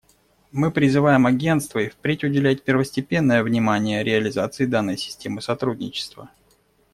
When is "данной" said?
4.65-4.97